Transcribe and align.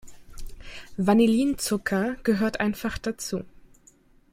Vanillinzucker 0.97 2.15
gehört 2.23 2.59
einfach 2.59 2.97
dazu. 2.97 3.43